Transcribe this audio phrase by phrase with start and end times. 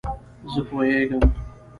[0.53, 1.23] زه پوهېږم!